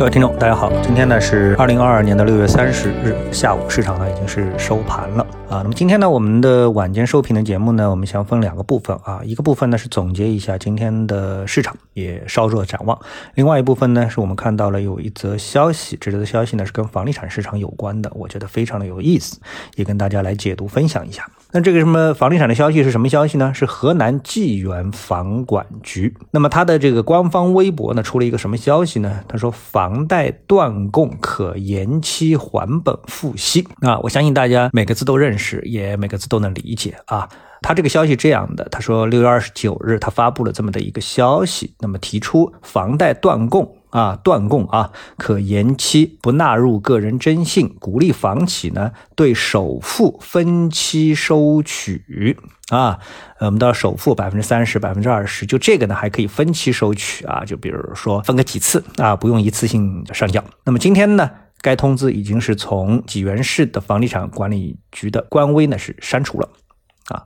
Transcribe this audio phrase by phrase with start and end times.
[0.00, 5.60] 各位听众，大家好，今天呢是二零二二年的六月三十日下午，市场呢已经是收盘了啊。
[5.60, 12.98] 那么今天呢，我们的晚间收评的节目呢，我们想分两个部分啊，一个部分呢是总结一下今天的市场，也稍作展望；
[13.34, 19.38] 另外一部分呢，是我们看到了有一则消息，这则消息呢是跟房地产市场有关的，我觉得非常的有意思，
[19.76, 21.28] 也跟大家来解读分享一下。
[21.52, 23.52] 那这个什么房地产的消息是什么消息呢？
[23.52, 26.14] 是河南济源房管局。
[26.30, 29.20] 那么它的这个官方微博呢出了一个什么消息呢？
[29.26, 33.66] 他说房贷断供可延期还本付息。
[33.80, 37.28] 啊，我相信大家每个字都认识，也每个字都能理解啊。
[37.62, 43.76] 他这个消息这样的，他说六月二十九日他发布了这么的一个消息，那么提出房贷断供。
[43.90, 52.36] 啊，断供啊，可延期，不纳入个人征信，鼓励房企呢对首付分期收取
[52.70, 52.98] 啊。
[53.40, 57.44] 我们到首付百分之三十、百分之二十，就这个呢还可以分期收取啊。
[57.44, 60.42] 就比如说分个几次啊，不用一次性上交。
[60.64, 61.30] 那么今天呢，
[61.60, 66.48] 该通知已经是从济源市的房地产管理局的官微呢是删除了
[67.08, 67.24] 啊。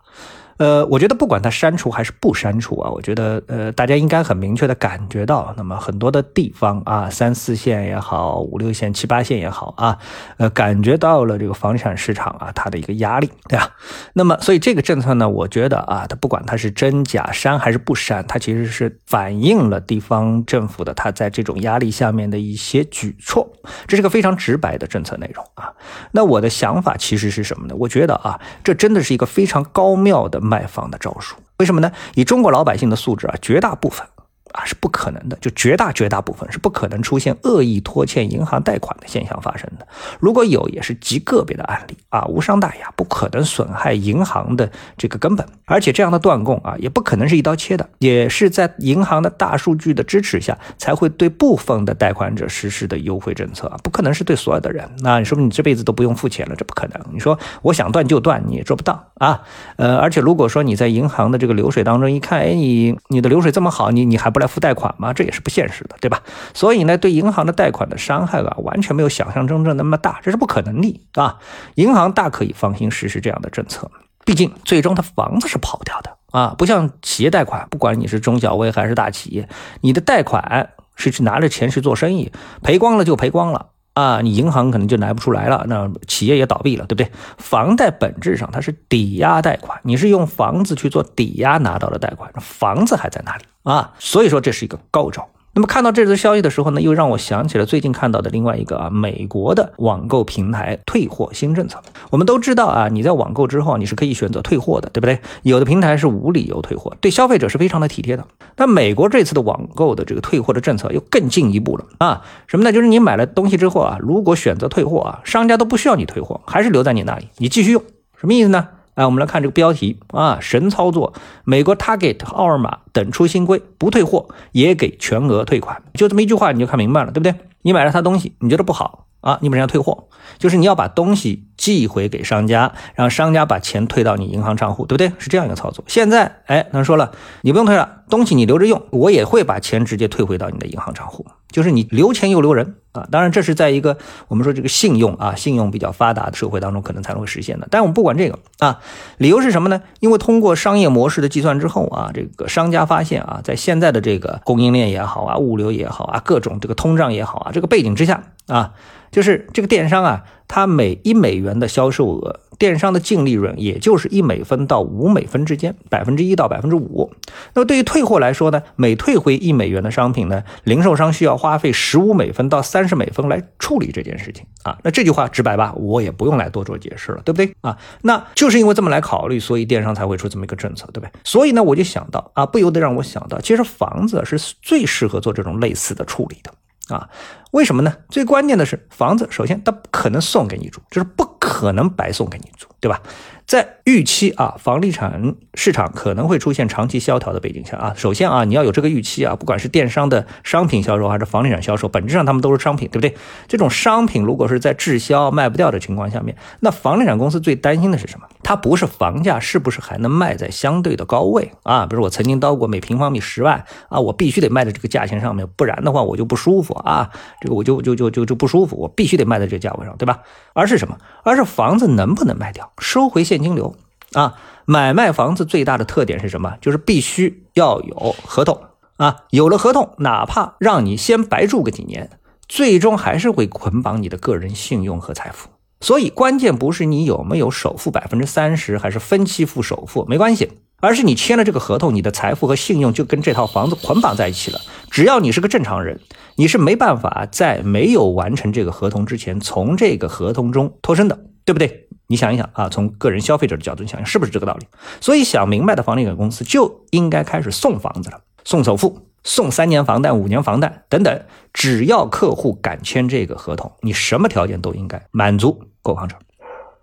[0.57, 9.99] 呃，我觉得不管它删除还是不删除啊，我觉得呃，大家应该很明确的感觉到，那么很多的地方啊，三四线也好，五六线、七八线也好啊，
[10.37, 13.71] 呃，感觉到了这个房地产市场啊，它的一个压力，对吧？
[14.13, 23.51] 那么，所以这个政策呢，我觉得啊，它不管它是真假删还是不删，它其实是反映了地方政府的它在这种压力下面的一些举措，
[23.89, 25.73] 这是个非常直白的政策内容啊。
[26.13, 27.75] 那我的想法其实是什么呢？
[27.77, 30.44] 我觉得啊，这真的是一个非常高妙的。
[30.45, 31.91] 卖房的招数，为什么呢？
[32.15, 34.07] 以中国老百姓的素质啊，绝大部分。
[34.55, 39.87] 啊，是不可能的，就绝大绝大部分是不可能出现恶意拖欠银行贷款的现象发生的。
[40.21, 45.45] 如果有，也是极个别的案例啊，无伤大雅，不可能损害银行的这个根本。
[45.65, 54.89] 而且这样的断供啊，也不可能是一刀切的，也是在银行的大数据的支持下，才会对部分的贷款者实施的优惠政策啊，不可能是对所有的人。
[55.01, 57.05] 那你说你这辈子都不用付钱了，这不可能。
[57.13, 59.43] 你说我想断就断，你也做不到啊。
[59.75, 64.44] 呃，而且如果说你在银行的这个流水当中一看，哎，你你的流水这么好，你你还不来？
[64.47, 65.13] 付贷款吗？
[65.13, 66.23] 这也是不现实的，对吧？
[66.53, 71.39] 所以呢，对银行的贷款的伤害啊，完全没有想象中的那么大，这是不可能的啊！
[71.77, 73.91] 银行大可以放心实施这样的政策，
[74.25, 76.55] 毕竟最终他房子是跑不掉的啊！
[76.57, 79.49] 不像企业贷款，不管你是中小微还是大企业，
[79.81, 83.67] 你的贷款是去拿着钱去做生意，赔光了就赔光了。
[83.95, 87.13] 啊，你银行可能就拿不出来了，那企业也倒闭了，对不对？
[87.39, 95.29] 房贷本质上它是抵押贷款，你是用房子去做抵押拿到的贷款，房子还在那里啊，所以说这是一个高招。
[95.57, 101.81] 那么看到这则消息的时候呢，又让我想起了最近看到的另外一个啊，美国的网购平台退货新政策。
[102.11, 105.21] 我们都知道啊，你在网购之后你是可以选择退货的，对不对？
[105.43, 108.27] 有的平台是无理由退货，对消费者是非常的体贴的。
[108.57, 112.73] 但美国这次的网购的这个退货的政策又更进一步了啊，什么呢？
[112.73, 117.81] 就是你买了东西之后啊，如果选择退货啊，商家都不需要你退货，还是留在你那里，你继续用，
[118.19, 118.69] 什么意思呢？
[118.95, 121.13] 哎，我们来看这个标题啊，神操作！
[121.45, 127.35] 美国 Target、奥尔玛等出新规，不退货也给全额退款，就这么一句话你就看明白了，对不对？
[127.63, 135.13] 你买了他东西，你觉得不好啊，你本身要退货，就是你要把东西寄回给商家，让商家把钱退到你银行账户，对不对？
[135.19, 135.83] 是这样一个操作。
[135.89, 137.11] 现在，哎，他说了，
[137.41, 141.27] 你不用退了，东西你留着用，我也会把钱直接退回到你的银行账户。
[141.55, 147.69] 就是你留钱又留人啊，当然这是在一个我们说这个信用啊，信用比较发达的社会当中可能才会实现的。
[147.71, 148.81] 但我们不管这个啊，
[149.19, 149.81] 理由是什么呢？
[150.01, 158.73] 因为通过商业模式的计算之后啊，这个商家发现啊，在现在的这个供应链也好啊，物流也好啊，各种这个通胀也好啊，这个背景之下啊，
[159.13, 160.25] 就是这个电商啊。
[160.55, 167.11] 它每一美元的销售额，电商的净利润也就是一美分到五美分之间，百分之一到百分之五。
[167.55, 174.79] 那么对于退货来说呢，每退回一美元的商品呢，零售商需要花费十五美分到三十美分来处理这件事情啊。
[174.85, 177.77] 那这句话直白吧，我也不用来多做解释了，对不对啊？
[178.03, 181.11] 那就是因为这么来考虑，所以电商才会出这么一个政策，对不对？
[181.25, 186.55] 所以呢，我就想到啊，不由得让我想到，其实房子是最适合做这种类似的处理的。
[186.89, 187.09] 啊，
[187.53, 187.95] 为什么呢？
[188.11, 193.03] 最关键的是房子，首先它不可能送给你住，就是不可能白送给你住，对吧？
[193.47, 203.15] 在预期啊，房地产市场可能会出现长期萧条的背景下啊，首先啊，你要有这个预期啊，不管是电商的商品销售还是房地产销售，本质上他们都是商品，对不对？
[203.47, 208.27] 这种商品如果是在滞销卖不掉的情况下面，那房地产公司最担心的是什么？
[208.43, 211.85] 它不是房价是不是还能卖在相对的高位啊？
[211.85, 217.11] 比如我曾经到过每平方米十万啊，我必须得卖在这个价钱上面，不然的话我就不舒服啊，
[217.43, 220.21] 这个我就就就就就不舒服，我必须得卖在这个价位上，对吧？
[220.55, 220.97] 而是什么？
[221.23, 223.25] 而是房子能不能卖掉，收回。
[223.25, 223.75] 现金流
[224.13, 224.35] 啊，
[224.65, 226.57] 买卖房子最大的特点是什么？
[226.61, 228.61] 就是必须要有合同
[228.97, 232.11] 啊，有了合同，哪怕让你先白住个几年，
[232.49, 235.49] 最终还是会捆绑你的个人信用和财富。
[235.81, 240.51] 所以关键不是你有没有首付百分之三十，还是分期付首付，没关系，
[240.85, 244.61] 而是你签了这个合同，你的财富和信用就跟这套房子捆绑在一起了。
[244.91, 245.99] 只要你是个正常人，
[246.37, 251.89] 你是没办法在没有完成这个合同之前从这个合同中脱身的，对不对？
[252.07, 254.67] 你想一想啊，从个人消费者的角度想想，是不是这个道理？
[255.01, 259.09] 所以想明白的房地产公司就应该开始送房子了，送首付。
[259.27, 261.23] 送三年房贷、五年房贷等等，
[261.55, 266.15] 只要客户敢签这个合同，你什么条件都应该满足购房者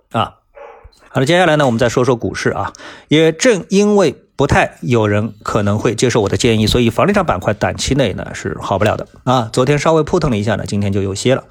[0.10, 0.41] 啊。
[1.10, 2.72] 好了，接下来呢，我们再说说股市啊。
[3.10, 9.50] 也正因为不太有人可能会接受我的建议，所以房地产板块短期内呢是好不了的啊。
[9.52, 11.44] 昨天稍微扑腾了一下呢，今天就有歇了。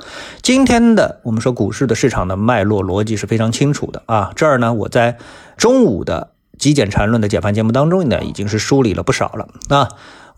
[0.42, 4.32] 今天的我们说股市的市场的脉络逻辑是非常清楚的啊。
[4.34, 5.18] 这儿呢，我在
[5.58, 9.88] 中午的极简缠论的解盘节目当中呢，已经是梳理了不少了啊。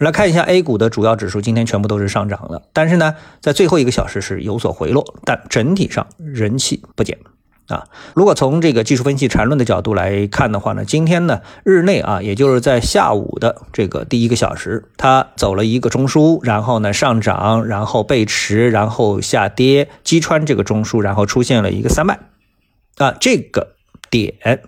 [0.01, 7.17] 我来看一下 A 股的主要指数，今天全部都是上涨的，但是呢，在最后一个小时是有所回落，但整体上人气不减
[7.73, 7.85] 啊。
[8.15, 22.19] 如果从这个技术分析缠论的角度来看的话呢，今天呢日内啊，也就是在下午的这个第一个小时，它走了一个中枢，然后呢上涨，然后背驰，然后下跌，击穿这个中枢，然后出现了一个三脉
[22.99, 23.75] 啊，这个
[24.11, 24.63] 点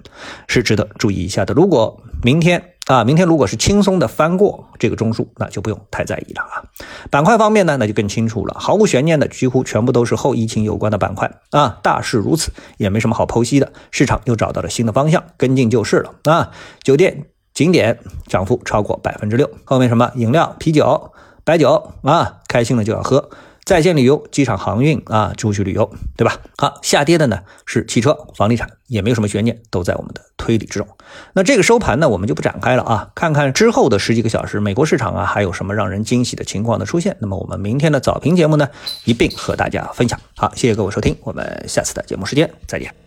[0.49, 1.55] 是值得注意一下的。
[1.55, 2.71] 如果明天。
[2.87, 6.65] 啊，明天如果是轻松的翻过这个中枢，那就不用太在意了啊。
[7.11, 11.79] 板块方面呢，那就更清楚了，毫无悬念的，几乎全部都是后疫情有关的板块啊。
[11.83, 16.51] 大势如此，也没什么好剖析的，市场又找到了新的方向，跟进就是了啊。
[16.83, 23.31] 酒店、景点涨幅超过百分之六，后面什么饮料、啤酒、白酒啊，开心了就要喝。
[23.65, 26.39] 在线旅游、机场航运啊，出去旅游，对吧？
[26.59, 30.87] 好，下跌的呢是汽车、房地产，也没有什么悬念，都在我们的推理之中。
[31.33, 37.17] 那这个收盘呢，我们就不展开了啊，看看之后的十几个小时，美国市场啊，还有什么让人惊喜的情况的出现。
[37.21, 38.69] 那么我们明天的早评节目呢，
[39.05, 40.21] 一并和大家分享。
[40.37, 43.04] 好，谢谢各位收听，我们下次的节目时间再见。